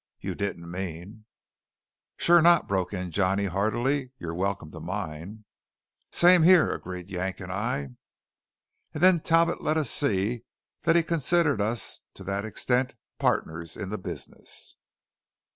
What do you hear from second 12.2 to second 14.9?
that extent partners in the business.